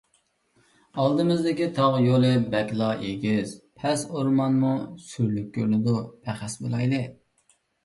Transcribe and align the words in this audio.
ئالدىمىزدىكى 1.01 1.67
تاغ 1.79 1.97
يولى 2.05 2.31
بەكلا 2.55 2.87
ئېگىز- 3.11 3.53
پەس، 3.83 4.07
ئورمانمۇ 4.09 4.73
سۈرلۈك 5.11 5.55
كۆرۈنىدۇ. 5.61 5.97
پەخەس 6.27 6.59
بولايلى. 6.67 7.07